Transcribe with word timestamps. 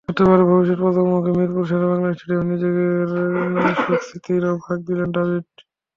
হতে 0.09 0.23
পারে 0.29 0.43
ভবিষ্যৎ 0.49 0.79
প্রজন্মকে 0.81 1.31
মিরপুর 1.37 1.63
শেরেবাংলা 1.69 2.09
স্টেডিয়ামে 2.11 2.45
নিজের 2.51 2.73
সুখস্মৃতিরও 3.77 4.53
ভাগ 4.63 4.77
দিলেন 4.87 5.09
দ্রাবিড়। 5.13 5.45